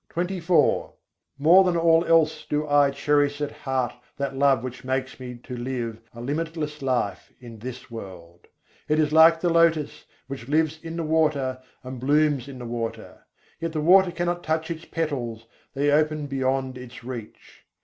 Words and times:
jis 0.01 0.15
se 0.15 0.15
rahani 0.15 0.41
apâr 0.41 0.41
jagat 0.41 0.85
men 0.87 0.93
More 1.37 1.63
than 1.63 1.77
all 1.77 2.03
else 2.05 2.43
do 2.49 2.67
I 2.67 2.89
cherish 2.89 3.39
at 3.39 3.51
heart 3.51 3.93
that 4.17 4.35
love 4.35 4.63
which 4.63 4.83
makes 4.83 5.19
me 5.19 5.35
to 5.43 5.55
live 5.55 6.01
a 6.11 6.21
limitless 6.21 6.81
life 6.81 7.31
in 7.39 7.59
this 7.59 7.91
world. 7.91 8.47
It 8.87 8.97
is 8.97 9.13
like 9.13 9.41
the 9.41 9.49
lotus, 9.49 10.05
which 10.25 10.47
lives 10.47 10.79
in 10.81 10.95
the 10.97 11.03
water 11.03 11.61
and 11.83 11.99
blooms 11.99 12.47
in 12.47 12.57
the 12.57 12.65
water: 12.65 13.27
yet 13.59 13.73
the 13.73 13.81
water 13.81 14.09
cannot 14.09 14.43
touch 14.43 14.71
its 14.71 14.85
petals, 14.85 15.45
they 15.75 15.91
open 15.91 16.25
beyond 16.25 16.79
its 16.79 17.03
reach. 17.03 17.63